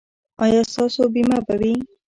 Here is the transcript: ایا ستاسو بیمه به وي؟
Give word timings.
ایا 0.43 0.61
ستاسو 0.71 1.03
بیمه 1.13 1.39
به 1.45 1.53
وي؟ 1.61 1.73